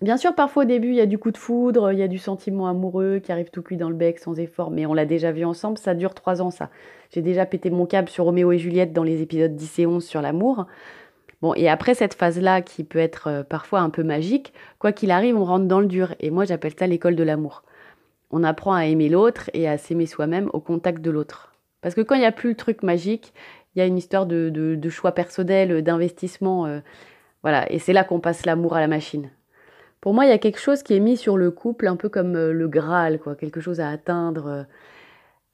Bien 0.00 0.16
sûr, 0.16 0.34
parfois 0.34 0.62
au 0.62 0.66
début, 0.66 0.88
il 0.88 0.94
y 0.94 1.00
a 1.00 1.06
du 1.06 1.18
coup 1.18 1.30
de 1.30 1.36
foudre, 1.36 1.92
il 1.92 1.98
y 1.98 2.02
a 2.02 2.08
du 2.08 2.18
sentiment 2.18 2.66
amoureux 2.66 3.18
qui 3.18 3.32
arrive 3.32 3.50
tout 3.50 3.62
cuit 3.62 3.76
dans 3.76 3.90
le 3.90 3.94
bec 3.94 4.18
sans 4.18 4.38
effort, 4.38 4.70
mais 4.70 4.86
on 4.86 4.94
l'a 4.94 5.04
déjà 5.04 5.30
vu 5.30 5.44
ensemble, 5.44 5.76
ça 5.76 5.94
dure 5.94 6.14
trois 6.14 6.40
ans 6.40 6.50
ça. 6.50 6.70
J'ai 7.10 7.20
déjà 7.20 7.44
pété 7.44 7.68
mon 7.68 7.84
câble 7.84 8.08
sur 8.08 8.24
Roméo 8.24 8.50
et 8.50 8.58
Juliette 8.58 8.94
dans 8.94 9.02
les 9.02 9.20
épisodes 9.20 9.54
10 9.54 9.78
et 9.80 9.86
11 9.86 10.02
sur 10.02 10.22
l'amour. 10.22 10.66
Bon, 11.42 11.54
et 11.54 11.68
après 11.68 11.94
cette 11.94 12.14
phase-là, 12.14 12.62
qui 12.62 12.84
peut 12.84 12.98
être 12.98 13.26
euh, 13.28 13.42
parfois 13.42 13.80
un 13.80 13.90
peu 13.90 14.02
magique, 14.02 14.54
quoi 14.78 14.92
qu'il 14.92 15.10
arrive, 15.10 15.36
on 15.36 15.44
rentre 15.44 15.66
dans 15.66 15.80
le 15.80 15.86
dur. 15.86 16.14
Et 16.20 16.30
moi, 16.30 16.44
j'appelle 16.44 16.74
ça 16.78 16.86
l'école 16.86 17.16
de 17.16 17.22
l'amour. 17.22 17.62
On 18.30 18.44
apprend 18.44 18.74
à 18.74 18.86
aimer 18.86 19.08
l'autre 19.08 19.50
et 19.54 19.68
à 19.68 19.78
s'aimer 19.78 20.06
soi-même 20.06 20.50
au 20.52 20.60
contact 20.60 21.02
de 21.02 21.10
l'autre. 21.10 21.52
Parce 21.82 21.94
que 21.94 22.02
quand 22.02 22.14
il 22.14 22.20
n'y 22.20 22.26
a 22.26 22.32
plus 22.32 22.50
le 22.50 22.56
truc 22.56 22.82
magique, 22.82 23.32
il 23.74 23.78
y 23.78 23.82
a 23.82 23.86
une 23.86 23.98
histoire 23.98 24.26
de, 24.26 24.88
choix 24.90 25.12
personnel, 25.12 25.82
d'investissement. 25.82 26.66
Euh, 26.66 26.80
voilà, 27.42 27.70
et 27.72 27.78
c'est 27.78 27.92
là 27.92 28.04
qu'on 28.04 28.20
passe 28.20 28.46
l'amour 28.46 28.74
à 28.76 28.80
la 28.80 28.88
machine. 28.88 29.30
Pour 30.00 30.14
moi, 30.14 30.24
il 30.24 30.28
y 30.28 30.32
a 30.32 30.38
quelque 30.38 30.60
chose 30.60 30.82
qui 30.82 30.94
est 30.94 31.00
mis 31.00 31.16
sur 31.16 31.36
le 31.36 31.50
couple, 31.50 31.86
un 31.86 31.96
peu 31.96 32.08
comme 32.08 32.34
euh, 32.36 32.52
le 32.52 32.68
Graal, 32.68 33.18
quoi, 33.18 33.34
quelque 33.34 33.60
chose 33.60 33.80
à 33.80 33.90
atteindre. 33.90 34.46
Euh. 34.46 34.62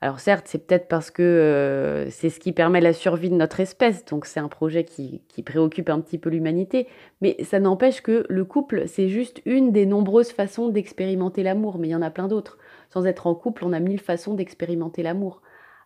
Alors 0.01 0.21
certes, 0.21 0.47
c'est 0.47 0.67
peut-être 0.67 0.89
parce 0.89 1.11
que 1.11 1.23
euh, 1.23 2.11
c'est 2.11 2.31
ce 2.31 2.39
qui 2.39 2.53
permet 2.53 2.81
la 2.81 2.93
survie 2.93 3.31
de 3.31 3.35
notre 3.35 3.61
espèce, 3.61 4.05
donc 4.05 4.27
c'est 4.27 4.41
un 4.41 4.49
projet 4.49 4.85
qui, 4.85 5.23
qui, 5.29 5.43
préoccupe 5.43 5.89
un 5.89 6.01
petit 6.01 6.19
peu 6.19 6.29
l'humanité, 6.29 6.87
mais 7.23 7.37
ça 7.45 7.61
n'empêche 7.61 8.03
que 8.03 8.27
le 8.29 8.45
couple, 8.45 8.87
c'est 8.87 9.09
juste 9.09 9.41
une 9.47 9.73
des 9.73 9.87
nombreuses 9.87 10.31
façons 10.33 10.69
d'expérimenter 10.69 11.43
l'amour, 11.43 11.79
mais 11.79 11.89
il 11.89 11.93
y 11.93 11.97
en 11.97 12.03
a 12.03 12.11
plein 12.11 12.29
d'autres. 12.29 12.59
Sans 12.91 13.07
être 13.07 13.27
en 13.27 13.35
couple, 13.35 13.65
on 13.65 13.73
a 13.73 13.81
mille 13.81 14.01
façons 14.01 14.35
d'expérimenter 14.35 15.03
l'amour 15.03 15.41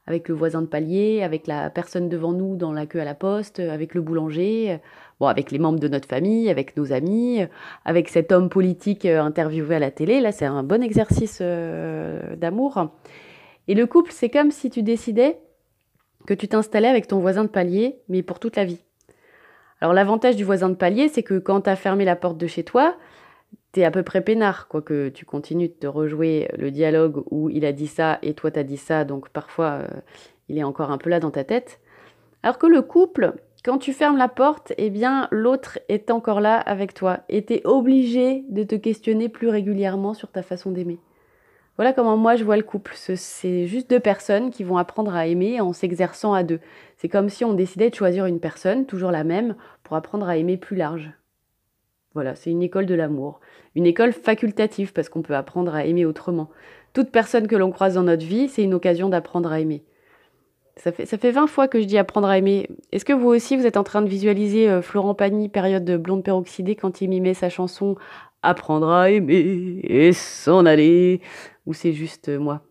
avec 0.07 0.28
le 0.28 0.35
voisin 0.35 0.62
de 0.62 0.66
palier, 0.66 1.23
avec 1.23 1.47
la 1.47 1.71
personne 1.71 2.09
devant 2.09 2.33
nous 2.33 2.57
dans 2.57 2.73
la 2.73 2.87
queue 2.87 3.00
à 3.00 3.04
la 3.04 3.14
poste, 3.14 3.61
avec 3.61 3.95
le 3.95 4.00
boulanger, 4.00 4.80
avec 5.28 5.50
les 5.50 5.59
membres 5.59 5.78
de 5.78 5.88
notre 5.88 6.09
famille, 6.09 6.49
avec 6.49 6.76
nos 6.76 6.92
amis, 6.92 7.40
avec 7.85 8.09
cet 8.09 8.33
homme 8.33 8.49
politique 8.49 9.04
euh, 9.04 9.23
interviewé 9.23 9.76
à 9.76 9.78
la 9.78 9.90
télé. 9.90 10.21
Là, 10.21 10.33
c'est 10.33 10.47
un 10.47 10.62
bon 10.62 10.83
exercice 10.83 11.38
euh, 11.42 12.37
d'amour. 12.37 12.90
Et 13.69 13.75
le 13.75 13.87
couple, 13.87 14.12
c'est 14.12 14.30
comme 14.30 14.50
si 14.50 14.71
tu 14.71 14.83
décidais 14.83 15.38
que 16.26 16.35
tu 16.35 16.49
t'installais 16.49 16.88
avec 16.88 17.07
ton 17.07 17.19
voisin 17.19 17.45
de 17.45 17.49
palier, 17.49 18.00
mais 18.09 18.23
pour 18.23 18.38
toute 18.38 18.57
la 18.57 18.64
vie. 18.64 18.83
Alors 19.80 19.95
l'avantage 19.95 20.37
du 20.37 20.45
voisin 20.45 20.69
de 20.69 20.75
palier, 20.75 21.09
c'est 21.09 21.23
que 21.23 21.38
quand 21.38 21.62
tu 21.62 21.71
as 21.71 21.76
fermé 21.76 22.04
la 22.04 22.16
porte 22.16 22.37
de 22.37 22.47
chez 22.47 22.64
toi, 22.64 22.97
tu 23.72 23.80
es 23.80 23.84
à 23.84 23.90
peu 23.90 24.02
près 24.02 24.20
peinard, 24.20 24.68
quoique 24.68 25.08
tu 25.08 25.24
continues 25.24 25.68
de 25.68 25.74
te 25.74 25.86
rejouer 25.86 26.48
le 26.58 26.70
dialogue 26.70 27.22
où 27.30 27.48
il 27.50 27.64
a 27.64 27.72
dit 27.72 27.86
ça 27.86 28.18
et 28.22 28.34
toi 28.34 28.50
t'as 28.50 28.62
dit 28.62 28.76
ça, 28.76 29.04
donc 29.04 29.28
parfois 29.28 29.80
euh, 29.82 29.88
il 30.48 30.58
est 30.58 30.64
encore 30.64 30.90
un 30.90 30.98
peu 30.98 31.10
là 31.10 31.20
dans 31.20 31.30
ta 31.30 31.44
tête. 31.44 31.80
Alors 32.42 32.58
que 32.58 32.66
le 32.66 32.82
couple, 32.82 33.34
quand 33.64 33.78
tu 33.78 33.92
fermes 33.92 34.16
la 34.16 34.28
porte, 34.28 34.72
eh 34.78 34.90
bien 34.90 35.28
l'autre 35.30 35.78
est 35.88 36.10
encore 36.10 36.40
là 36.40 36.56
avec 36.56 36.94
toi 36.94 37.20
et 37.28 37.44
tu 37.44 37.54
es 37.54 37.66
obligé 37.66 38.44
de 38.48 38.64
te 38.64 38.74
questionner 38.74 39.28
plus 39.28 39.48
régulièrement 39.48 40.14
sur 40.14 40.30
ta 40.30 40.42
façon 40.42 40.70
d'aimer. 40.70 40.98
Voilà 41.76 41.92
comment 41.92 42.16
moi 42.16 42.36
je 42.36 42.44
vois 42.44 42.56
le 42.56 42.62
couple. 42.62 42.92
C'est 42.94 43.66
juste 43.66 43.88
deux 43.88 44.00
personnes 44.00 44.50
qui 44.50 44.64
vont 44.64 44.76
apprendre 44.76 45.14
à 45.14 45.26
aimer 45.26 45.60
en 45.60 45.72
s'exerçant 45.72 46.34
à 46.34 46.42
deux. 46.42 46.60
C'est 46.96 47.08
comme 47.08 47.28
si 47.28 47.44
on 47.44 47.54
décidait 47.54 47.88
de 47.88 47.94
choisir 47.94 48.26
une 48.26 48.40
personne, 48.40 48.84
toujours 48.84 49.10
la 49.10 49.24
même, 49.24 49.54
pour 49.82 49.96
apprendre 49.96 50.28
à 50.28 50.36
aimer 50.36 50.58
plus 50.58 50.76
large. 50.76 51.10
Voilà, 52.14 52.35
c'est 52.35 52.50
une 52.50 52.62
école 52.62 52.87
de 52.87 52.95
l'amour. 52.95 53.40
Une 53.76 53.87
école 53.87 54.12
facultative 54.12 54.93
parce 54.93 55.09
qu'on 55.09 55.23
peut 55.23 55.37
apprendre 55.37 55.75
à 55.75 55.85
aimer 55.85 56.05
autrement. 56.05 56.50
Toute 56.93 57.11
personne 57.11 57.47
que 57.47 57.57
l'on 57.57 57.71
croise 57.71 57.95
dans 57.95 58.02
notre 58.02 58.26
vie, 58.26 58.49
c'est 58.49 58.64
une 58.64 58.75
occasion 58.75 59.09
d'apprendre 59.09 59.52
à 59.52 59.61
aimer. 59.61 59.85
Ça 60.76 60.93
fait, 60.93 61.07
ça 61.07 61.19
fait 61.19 61.31
20 61.31 61.47
fois 61.47 61.69
que 61.69 61.81
je 61.81 61.85
dis 61.85 61.99
apprendre 61.99 62.29
à 62.29 62.38
aimer. 62.38 62.69
Est-ce 62.90 63.05
que 63.05 63.12
vous 63.12 63.29
aussi, 63.29 63.57
vous 63.57 63.67
êtes 63.67 63.76
en 63.76 63.85
train 63.85 64.02
de 64.02 64.09
visualiser 64.09 64.69
euh, 64.69 64.83
Florent 64.83 65.14
Pagny, 65.14 65.49
période 65.49 65.85
de 65.85 65.97
blonde 65.97 66.25
peroxydée, 66.25 66.75
quand 66.75 67.00
il 67.00 67.09
mimait 67.09 67.35
sa 67.35 67.49
chanson 67.49 67.97
Apprendre 68.43 68.88
à 68.88 69.11
aimer 69.11 69.81
et 69.85 70.12
s'en 70.14 70.64
aller 70.64 71.21
Ou 71.67 71.75
c'est 71.75 71.93
juste 71.93 72.31
euh, 72.31 72.38
moi? 72.38 72.62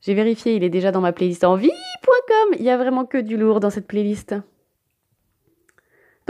J'ai 0.00 0.14
vérifié, 0.14 0.54
il 0.54 0.64
est 0.64 0.70
déjà 0.70 0.92
dans 0.92 1.00
ma 1.00 1.12
playlist 1.12 1.44
en 1.44 1.56
vie.com. 1.56 2.54
Il 2.58 2.64
y 2.64 2.70
a 2.70 2.78
vraiment 2.78 3.04
que 3.04 3.18
du 3.18 3.36
lourd 3.36 3.60
dans 3.60 3.70
cette 3.70 3.86
playlist. 3.86 4.34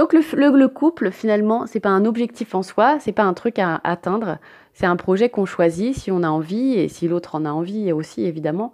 Donc 0.00 0.14
le, 0.14 0.69
couple, 0.69 1.11
finalement, 1.11 1.66
c'est 1.66 1.78
pas 1.78 1.90
un 1.90 2.07
objectif 2.07 2.54
en 2.54 2.62
soi, 2.62 2.97
c'est 3.00 3.12
pas 3.12 3.25
un 3.25 3.35
truc 3.35 3.59
à 3.59 3.83
atteindre, 3.85 4.38
c'est 4.73 4.87
un 4.87 4.97
projet 4.97 5.28
qu'on 5.28 5.45
choisit 5.45 5.95
si 5.95 6.11
on 6.11 6.23
a 6.23 6.30
envie 6.30 6.73
et 6.73 6.88
si 6.88 7.07
l'autre 7.07 7.35
en 7.35 7.45
a 7.45 7.50
envie 7.50 7.92
aussi 7.92 8.25
évidemment. 8.25 8.73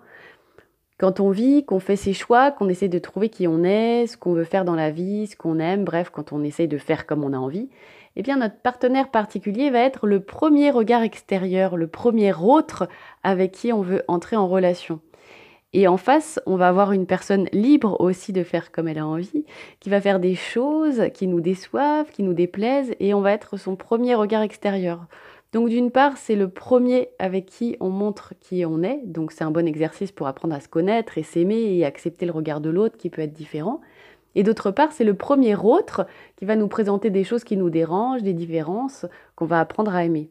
Quand 0.99 1.19
on 1.19 1.31
vit, 1.31 1.65
qu'on 1.65 1.81
fait 1.81 1.97
ses 1.97 2.13
choix, 2.13 2.53
qu'on 2.53 2.69
essaie 2.69 2.87
de 2.87 3.01
trouver 3.01 3.29
qui 3.29 3.49
on 3.49 3.65
est, 3.65 4.07
ce 4.07 4.17
qu'on 4.17 4.35
veut 4.35 4.45
faire 4.45 4.65
dans 4.65 4.77
la 4.77 4.93
vie, 4.93 5.27
ce 5.27 5.35
qu'on 5.35 5.59
aime, 5.59 5.83
bref, 5.83 6.11
quand 6.11 6.33
on 6.33 6.45
essaie 6.45 6.69
de 6.69 6.79
faire 6.79 7.07
comme 7.07 7.25
on 7.25 7.33
a 7.33 7.39
envie, 7.39 7.71
eh 8.15 8.23
bien 8.23 8.37
notre 8.37 8.61
partenaire 8.61 9.11
particulier 9.11 9.71
va 9.71 9.81
être 9.81 10.07
le 10.07 10.21
premier 10.21 10.71
regard 10.71 11.03
extérieur, 11.03 11.77
le 11.77 11.89
premier 11.89 12.35
autre 12.35 12.89
avec 13.25 13.51
qui 13.51 13.73
on 13.73 13.83
veut 13.83 14.05
entrer 14.07 14.37
en 14.37 14.47
relation. 14.47 15.01
Et 15.79 15.89
en 15.89 15.99
face, 15.99 16.41
on 16.47 16.57
va 16.57 16.69
avoir 16.69 16.93
une 16.93 17.05
personne 17.05 17.51
libre 17.53 18.01
aussi 18.01 18.33
de 18.33 18.43
faire 18.45 18.73
comme 18.73 18.89
elle 18.89 18.97
a 18.97 19.07
envie, 19.07 19.45
qui 19.79 19.91
va 19.91 20.01
faire 20.01 20.21
des 20.21 20.35
choses 20.35 21.03
qui 21.13 21.27
nous 21.27 21.43
déçoivent, 21.43 22.11
qui 22.11 22.23
nous 22.23 22.33
déplaisent, 22.33 22.95
et 22.99 23.13
on 23.13 23.21
va 23.21 23.33
être 23.33 23.59
son 23.59 23.77
premier 23.77 24.15
regard 24.15 24.41
extérieur. 24.41 25.05
Donc 25.53 25.69
d'une 25.69 25.91
part, 25.91 26.17
c'est 26.17 26.35
le 26.35 26.49
premier 26.49 27.11
avec 27.19 27.45
qui 27.45 27.77
on 27.81 27.91
montre 27.91 28.33
qui 28.41 28.65
on 28.65 28.83
est, 28.83 29.03
donc 29.05 29.33
c'est 29.33 29.45
un 29.45 29.51
bon 29.51 29.69
exercice 29.69 30.13
pour 30.13 30.29
apprendre 30.29 30.55
à 30.55 30.61
se 30.61 30.69
connaître 30.69 31.19
et 31.19 31.23
s'aimer 31.23 31.77
et 31.77 31.85
accepter 31.85 32.25
le 32.25 32.33
regard 32.33 32.63
de 32.63 32.71
l'autre 32.71 32.97
qui 32.97 33.11
peut 33.11 33.21
être 33.21 33.35
différent. 33.35 33.83
Et 34.35 34.45
d'autre 34.45 34.71
part, 34.71 34.93
c'est 34.93 35.05
le 35.05 35.13
premier 35.13 35.57
autre 35.57 36.07
qui 36.37 36.47
va 36.47 36.57
nous 36.57 36.69
présenter 36.69 37.11
des 37.11 37.23
choses 37.23 37.45
qui 37.45 37.59
nous 37.59 37.69
dérangent, 37.69 38.23
des 38.23 38.33
différences 38.33 39.05
qu'on 39.35 39.45
va 39.45 39.61
apprendre 39.61 39.95
à 39.95 40.07
aimer. 40.07 40.31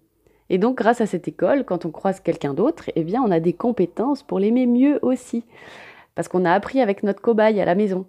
Et 0.50 0.58
donc, 0.58 0.78
grâce 0.78 1.02
à 1.02 1.06
cette 1.06 1.28
école, 1.28 1.66
quand 1.66 1.86
on 1.86 1.92
croise 1.92 2.20
quelqu'un 2.20 2.54
d'autre, 2.54 2.92
eh 2.96 3.04
bien, 3.04 3.22
on 3.24 3.32
a 3.32 3.40
des 3.40 3.54
compétences 3.54 4.24
pour 4.24 4.40
l'aimer 4.40 4.68
mieux 4.68 5.00
aussi. 5.02 5.44
Parce 6.14 6.28
qu'on 6.28 6.46
a 6.46 6.52
appris 6.52 6.82
avec 6.82 7.04
notre 7.04 7.22
cobaye 7.22 7.60
à 7.60 7.66
la 7.66 7.76
maison. 7.76 8.06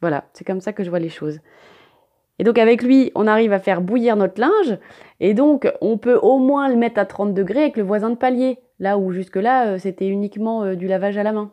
Voilà, 0.00 0.24
c'est 0.32 0.44
comme 0.44 0.60
ça 0.60 0.72
que 0.72 0.84
je 0.84 0.90
vois 0.90 0.98
les 0.98 1.08
choses. 1.08 1.40
Et 2.38 2.44
donc, 2.44 2.58
avec 2.58 2.82
lui, 2.82 3.10
on 3.14 3.26
arrive 3.26 3.52
à 3.52 3.58
faire 3.58 3.80
bouillir 3.80 4.16
notre 4.16 4.40
linge. 4.40 4.78
Et 5.20 5.34
donc, 5.34 5.72
on 5.80 5.98
peut 5.98 6.18
au 6.20 6.38
moins 6.38 6.68
le 6.68 6.76
mettre 6.76 7.00
à 7.00 7.06
30 7.06 7.34
degrés 7.34 7.62
avec 7.62 7.76
le 7.76 7.82
voisin 7.82 8.10
de 8.10 8.16
palier. 8.16 8.58
Là 8.78 8.98
où 8.98 9.10
jusque-là, 9.12 9.68
euh, 9.68 9.78
c'était 9.78 10.06
uniquement 10.06 10.62
euh, 10.62 10.74
du 10.76 10.86
lavage 10.86 11.18
à 11.18 11.24
la 11.24 11.32
main. 11.32 11.50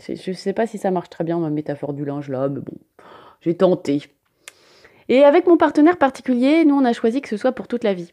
Je 0.00 0.30
ne 0.30 0.34
sais 0.34 0.52
pas 0.52 0.66
si 0.66 0.78
ça 0.78 0.90
marche 0.90 1.10
très 1.10 1.24
bien, 1.24 1.38
ma 1.38 1.50
métaphore 1.50 1.92
du 1.92 2.04
linge 2.04 2.28
là, 2.28 2.48
mais 2.48 2.60
bon, 2.60 2.74
j'ai 3.40 3.56
tenté. 3.56 4.02
Et 5.08 5.24
avec 5.24 5.46
mon 5.46 5.56
partenaire 5.56 5.98
particulier, 5.98 6.64
nous, 6.64 6.76
on 6.76 6.84
a 6.84 6.92
choisi 6.92 7.20
que 7.20 7.28
ce 7.28 7.36
soit 7.36 7.52
pour 7.52 7.68
toute 7.68 7.84
la 7.84 7.94
vie. 7.94 8.12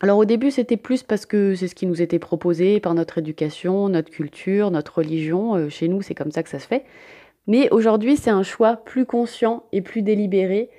Alors 0.00 0.18
au 0.18 0.24
début, 0.24 0.50
c'était 0.50 0.76
plus 0.76 1.02
parce 1.02 1.24
que 1.24 1.54
c'est 1.54 1.68
ce 1.68 1.74
qui 1.74 1.86
nous 1.86 2.02
était 2.02 2.18
proposé 2.18 2.80
par 2.80 2.94
notre 2.94 3.18
éducation, 3.18 3.88
notre 3.88 4.10
culture, 4.10 4.70
notre 4.70 4.98
religion. 4.98 5.54
Euh, 5.54 5.68
chez 5.68 5.88
nous, 5.88 6.02
c'est 6.02 6.14
comme 6.14 6.30
ça 6.30 6.42
que 6.42 6.50
ça 6.50 6.58
se 6.58 6.66
fait. 6.66 6.84
Mais 7.46 7.70
aujourd'hui, 7.70 8.16
c'est 8.16 8.30
un 8.30 8.42
choix 8.42 8.76
plus 8.76 9.06
conscient 9.06 9.64
et 9.72 9.80
plus 9.80 10.02
délibéré 10.02 10.70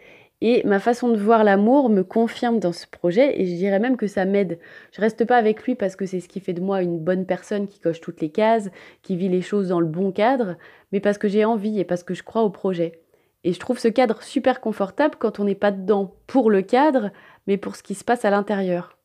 et 0.41 0.61
ma 0.65 0.79
façon 0.79 1.09
de 1.09 1.17
voir 1.17 1.43
l'amour 1.43 1.89
me 1.89 2.03
confirme 2.03 2.59
dans 2.59 2.71
ce 2.71 2.85
projet 2.85 3.41
et 3.41 3.45
je 3.47 3.55
dirais 3.55 3.79
même 3.79 3.97
que 3.97 4.05
ça 4.05 4.25
m'aide. 4.25 4.59
Je 4.91 5.01
reste 5.01 5.25
pas 5.25 5.37
avec 5.37 5.63
lui 5.63 5.73
parce 5.73 5.95
que 5.95 6.05
c'est 6.05 6.19
ce 6.19 6.29
qui 6.29 6.39
fait 6.39 6.53
de 6.53 6.61
moi 6.61 6.83
une 6.83 6.99
bonne 6.99 7.25
personne 7.25 7.67
qui 7.67 7.79
coche 7.79 8.01
toutes 8.01 8.21
les 8.21 8.29
cases, 8.29 8.69
qui 9.01 9.15
vit 9.17 9.29
les 9.29 9.41
choses 9.41 9.69
dans 9.69 9.79
le 9.79 9.87
bon 9.87 10.11
cadre, 10.11 10.55
mais 10.91 10.99
parce 10.99 11.17
que 11.17 11.27
j'ai 11.27 11.43
envie 11.43 11.79
et 11.79 11.85
parce 11.85 12.03
que 12.03 12.13
je 12.13 12.21
crois 12.21 12.43
au 12.43 12.51
projet. 12.51 13.01
Et 13.43 13.53
je 13.53 13.59
trouve 13.59 13.79
ce 13.79 13.87
cadre 13.87 14.21
super 14.21 14.61
confortable 14.61 15.15
quand 15.17 15.39
on 15.39 15.45
n'est 15.45 15.55
pas 15.55 15.71
dedans 15.71 16.13
pour 16.27 16.51
le 16.51 16.61
cadre, 16.61 17.11
mais 17.47 17.57
pour 17.57 17.75
ce 17.75 17.83
qui 17.83 17.95
se 17.95 18.03
passe 18.03 18.25
à 18.25 18.29
l'intérieur. 18.29 18.96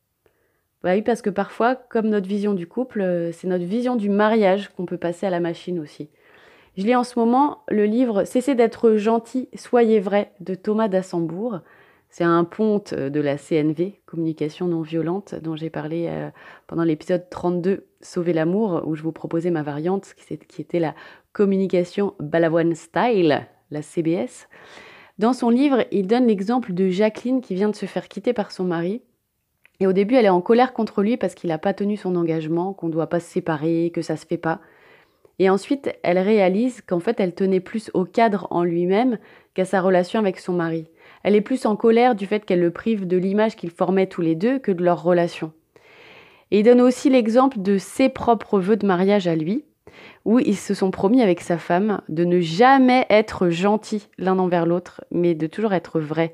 Bah 0.83 0.91
oui, 0.95 1.01
parce 1.01 1.21
que 1.21 1.29
parfois, 1.29 1.75
comme 1.75 2.09
notre 2.09 2.27
vision 2.27 2.53
du 2.53 2.67
couple, 2.67 3.01
euh, 3.01 3.31
c'est 3.31 3.47
notre 3.47 3.63
vision 3.63 3.95
du 3.95 4.09
mariage 4.09 4.69
qu'on 4.69 4.85
peut 4.85 4.97
passer 4.97 5.25
à 5.25 5.29
la 5.29 5.39
machine 5.39 5.79
aussi. 5.79 6.09
Je 6.77 6.83
lis 6.83 6.95
en 6.95 7.05
ce 7.05 7.17
moment 7.17 7.63
le 7.69 7.85
livre 7.85 8.25
Cessez 8.25 8.53
d'être 8.53 8.95
gentil, 8.95 9.47
soyez 9.55 10.01
vrai 10.01 10.33
de 10.41 10.55
Thomas 10.55 10.89
d'Assembourg. 10.89 11.59
C'est 12.09 12.25
un 12.25 12.43
ponte 12.43 12.93
de 12.93 13.19
la 13.21 13.37
CNV, 13.37 14.01
communication 14.05 14.67
non 14.67 14.81
violente, 14.81 15.35
dont 15.35 15.55
j'ai 15.55 15.69
parlé 15.69 16.07
euh, 16.09 16.29
pendant 16.67 16.83
l'épisode 16.83 17.29
32, 17.29 17.87
Sauver 18.01 18.33
l'amour, 18.33 18.83
où 18.85 18.95
je 18.95 19.03
vous 19.03 19.13
proposais 19.13 19.49
ma 19.51 19.63
variante 19.63 20.13
qui 20.15 20.61
était 20.61 20.79
la 20.79 20.93
communication 21.31 22.13
Balavoine 22.19 22.75
Style, 22.75 23.47
la 23.71 23.81
CBS. 23.81 24.49
Dans 25.17 25.33
son 25.33 25.49
livre, 25.49 25.85
il 25.91 26.07
donne 26.07 26.27
l'exemple 26.27 26.73
de 26.73 26.89
Jacqueline 26.89 27.39
qui 27.39 27.55
vient 27.55 27.69
de 27.69 27.75
se 27.75 27.85
faire 27.85 28.09
quitter 28.09 28.33
par 28.33 28.51
son 28.51 28.65
mari. 28.65 29.01
Et 29.79 29.87
au 29.87 29.93
début, 29.93 30.15
elle 30.15 30.25
est 30.25 30.29
en 30.29 30.41
colère 30.41 30.73
contre 30.73 31.01
lui 31.01 31.17
parce 31.17 31.35
qu'il 31.35 31.49
n'a 31.49 31.57
pas 31.57 31.73
tenu 31.73 31.97
son 31.97 32.15
engagement, 32.15 32.73
qu'on 32.73 32.87
ne 32.87 32.93
doit 32.93 33.07
pas 33.07 33.19
se 33.19 33.29
séparer, 33.29 33.91
que 33.93 34.01
ça 34.01 34.17
se 34.17 34.25
fait 34.25 34.37
pas. 34.37 34.59
Et 35.39 35.49
ensuite, 35.49 35.91
elle 36.03 36.19
réalise 36.19 36.81
qu'en 36.81 36.99
fait, 36.99 37.19
elle 37.19 37.33
tenait 37.33 37.59
plus 37.59 37.89
au 37.93 38.05
cadre 38.05 38.47
en 38.51 38.63
lui-même 38.63 39.17
qu'à 39.55 39.65
sa 39.65 39.81
relation 39.81 40.19
avec 40.19 40.39
son 40.39 40.53
mari. 40.53 40.87
Elle 41.23 41.35
est 41.35 41.41
plus 41.41 41.65
en 41.65 41.75
colère 41.75 42.15
du 42.15 42.27
fait 42.27 42.45
qu'elle 42.45 42.59
le 42.59 42.71
prive 42.71 43.07
de 43.07 43.17
l'image 43.17 43.55
qu'ils 43.55 43.71
formaient 43.71 44.07
tous 44.07 44.21
les 44.21 44.35
deux 44.35 44.59
que 44.59 44.71
de 44.71 44.83
leur 44.83 45.01
relation. 45.01 45.51
Et 46.51 46.59
il 46.59 46.63
donne 46.63 46.81
aussi 46.81 47.09
l'exemple 47.09 47.61
de 47.61 47.79
ses 47.79 48.09
propres 48.09 48.59
vœux 48.59 48.75
de 48.75 48.85
mariage 48.85 49.27
à 49.27 49.35
lui, 49.35 49.65
où 50.23 50.39
ils 50.39 50.57
se 50.57 50.73
sont 50.73 50.91
promis 50.91 51.21
avec 51.21 51.41
sa 51.41 51.57
femme 51.57 52.01
de 52.09 52.25
ne 52.25 52.39
jamais 52.39 53.05
être 53.09 53.49
gentils 53.49 54.07
l'un 54.17 54.37
envers 54.37 54.65
l'autre, 54.65 55.03
mais 55.11 55.33
de 55.33 55.47
toujours 55.47 55.73
être 55.73 55.99
vrais. 55.99 56.33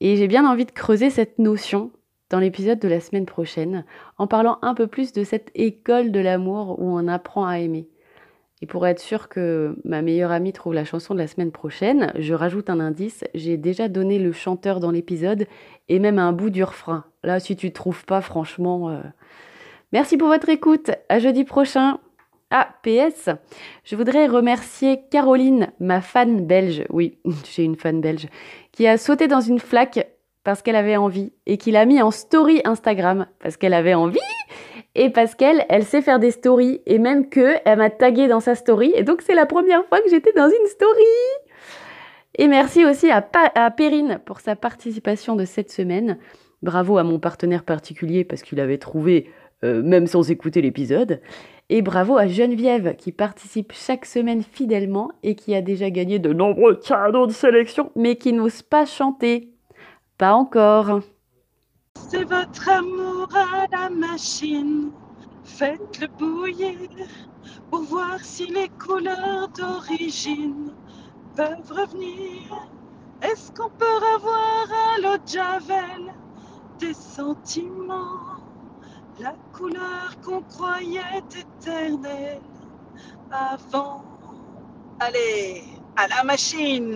Et 0.00 0.16
j'ai 0.16 0.28
bien 0.28 0.50
envie 0.50 0.64
de 0.64 0.70
creuser 0.70 1.10
cette 1.10 1.38
notion 1.38 1.90
dans 2.30 2.38
l'épisode 2.38 2.78
de 2.78 2.88
la 2.88 3.00
semaine 3.00 3.26
prochaine, 3.26 3.84
en 4.16 4.26
parlant 4.26 4.58
un 4.62 4.74
peu 4.74 4.86
plus 4.86 5.12
de 5.12 5.24
cette 5.24 5.50
école 5.54 6.12
de 6.12 6.20
l'amour 6.20 6.80
où 6.80 6.96
on 6.96 7.08
apprend 7.08 7.46
à 7.46 7.58
aimer. 7.58 7.88
Et 8.62 8.66
pour 8.66 8.86
être 8.86 9.00
sûr 9.00 9.28
que 9.28 9.76
ma 9.84 10.02
meilleure 10.02 10.32
amie 10.32 10.52
trouve 10.52 10.74
la 10.74 10.84
chanson 10.84 11.14
de 11.14 11.18
la 11.18 11.26
semaine 11.26 11.50
prochaine, 11.50 12.12
je 12.18 12.34
rajoute 12.34 12.68
un 12.68 12.78
indice. 12.78 13.24
J'ai 13.34 13.56
déjà 13.56 13.88
donné 13.88 14.18
le 14.18 14.32
chanteur 14.32 14.80
dans 14.80 14.90
l'épisode 14.90 15.46
et 15.88 15.98
même 15.98 16.18
un 16.18 16.32
bout 16.32 16.50
du 16.50 16.62
refrain. 16.62 17.04
Là, 17.22 17.40
si 17.40 17.56
tu 17.56 17.66
ne 17.66 17.72
trouves 17.72 18.04
pas, 18.04 18.20
franchement. 18.20 18.90
Euh, 18.90 19.00
merci 19.92 20.18
pour 20.18 20.28
votre 20.28 20.50
écoute. 20.50 20.90
À 21.08 21.18
jeudi 21.18 21.44
prochain. 21.44 21.98
Ah, 22.50 22.68
PS, 22.82 23.30
je 23.84 23.96
voudrais 23.96 24.26
remercier 24.26 25.02
Caroline, 25.10 25.68
ma 25.78 26.00
fan 26.00 26.46
belge. 26.46 26.84
Oui, 26.90 27.18
j'ai 27.50 27.64
une 27.64 27.76
fan 27.76 28.00
belge. 28.00 28.26
Qui 28.72 28.86
a 28.86 28.98
sauté 28.98 29.26
dans 29.26 29.40
une 29.40 29.60
flaque 29.60 30.06
parce 30.44 30.62
qu'elle 30.62 30.76
avait 30.76 30.96
envie 30.96 31.32
et 31.46 31.58
qui 31.58 31.70
l'a 31.70 31.84
mis 31.84 32.00
en 32.00 32.10
story 32.10 32.60
Instagram 32.64 33.26
parce 33.40 33.56
qu'elle 33.56 33.74
avait 33.74 33.94
envie 33.94 34.18
et 34.94 35.10
parce 35.10 35.34
qu'elle, 35.34 35.64
elle 35.68 35.84
sait 35.84 36.02
faire 36.02 36.18
des 36.18 36.30
stories 36.30 36.80
et 36.86 36.98
même 36.98 37.28
que 37.28 37.54
elle 37.64 37.78
m'a 37.78 37.90
tagué 37.90 38.28
dans 38.28 38.40
sa 38.40 38.54
story 38.54 38.92
et 38.94 39.02
donc 39.02 39.22
c'est 39.22 39.34
la 39.34 39.46
première 39.46 39.84
fois 39.86 40.00
que 40.00 40.10
j'étais 40.10 40.32
dans 40.32 40.48
une 40.48 40.66
story. 40.66 41.04
Et 42.38 42.48
merci 42.48 42.84
aussi 42.84 43.10
à, 43.10 43.28
à 43.54 43.70
Perrine 43.70 44.20
pour 44.24 44.40
sa 44.40 44.56
participation 44.56 45.36
de 45.36 45.44
cette 45.44 45.70
semaine. 45.70 46.18
Bravo 46.62 46.98
à 46.98 47.02
mon 47.02 47.18
partenaire 47.18 47.64
particulier 47.64 48.24
parce 48.24 48.42
qu'il 48.42 48.60
avait 48.60 48.78
trouvé 48.78 49.30
euh, 49.62 49.82
même 49.82 50.06
sans 50.06 50.30
écouter 50.30 50.62
l'épisode. 50.62 51.20
Et 51.68 51.82
bravo 51.82 52.16
à 52.16 52.26
Geneviève 52.26 52.96
qui 52.96 53.12
participe 53.12 53.72
chaque 53.72 54.06
semaine 54.06 54.42
fidèlement 54.42 55.10
et 55.22 55.34
qui 55.34 55.54
a 55.54 55.60
déjà 55.60 55.90
gagné 55.90 56.18
de 56.18 56.32
nombreux 56.32 56.76
cadeaux 56.76 57.26
de 57.26 57.32
sélection 57.32 57.92
mais 57.94 58.16
qui 58.16 58.32
n'ose 58.32 58.62
pas 58.62 58.86
chanter. 58.86 59.49
Pas 60.20 60.34
encore. 60.34 61.00
C'est 61.94 62.24
votre 62.24 62.68
amour 62.68 63.26
à 63.34 63.66
la 63.72 63.88
machine. 63.88 64.90
Faites-le 65.44 66.08
bouillir 66.08 66.90
pour 67.70 67.80
voir 67.84 68.20
si 68.20 68.44
les 68.48 68.68
couleurs 68.68 69.48
d'origine 69.48 70.74
peuvent 71.34 71.72
revenir 71.72 72.54
Est-ce 73.22 73.50
qu'on 73.52 73.70
peut 73.70 73.98
revoir 74.12 74.66
à 74.92 75.00
l'eau 75.00 75.16
de 75.16 75.26
Javel 75.26 76.12
des 76.78 76.92
sentiments, 76.92 78.42
la 79.18 79.34
couleur 79.54 80.14
qu'on 80.22 80.42
croyait 80.42 81.00
éternelle 81.34 82.42
avant 83.30 84.04
Allez, 84.98 85.62
à 85.96 86.08
la 86.08 86.24
machine 86.24 86.88